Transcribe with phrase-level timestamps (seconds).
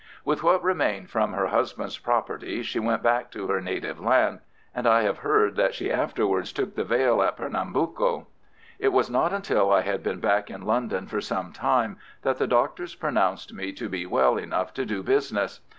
[0.25, 4.39] With what remained from her husband's property she went back to her native land,
[4.73, 8.25] and I have heard that she afterwards took the veil at Pernambuco.
[8.79, 12.47] It was not until I had been back in London for some time that the
[12.47, 15.59] doctors pronounced me to be well enough to do business.